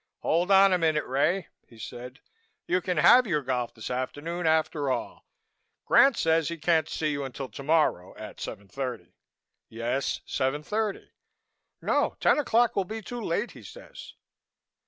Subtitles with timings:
[0.21, 2.21] "Hold on a minute, Ray," he said.
[2.65, 5.27] "You can have your golf this afternoon, after all.
[5.85, 9.13] Grant says he can't see you until tomorrow at seven thirty....
[9.69, 11.11] Yes, seven thirty....
[11.83, 14.15] No, ten o'clock will be too late, he says....